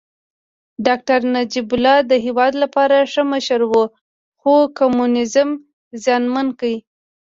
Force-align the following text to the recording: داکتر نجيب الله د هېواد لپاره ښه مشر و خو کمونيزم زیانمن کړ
داکتر 0.87 1.19
نجيب 1.33 1.67
الله 1.75 1.97
د 2.11 2.13
هېواد 2.25 2.53
لپاره 2.63 3.09
ښه 3.11 3.23
مشر 3.31 3.61
و 3.71 3.73
خو 4.41 4.53
کمونيزم 4.77 5.49
زیانمن 6.03 6.47
کړ 6.59 6.73